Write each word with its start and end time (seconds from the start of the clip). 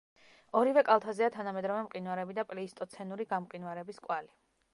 ორივე 0.61 0.83
კალთაზეა 0.87 1.29
თანამედროვე 1.35 1.83
მყინვარები 1.89 2.37
და 2.39 2.47
პლეისტოცენური 2.53 3.29
გამყინვარების 3.37 4.03
კვალი. 4.09 4.35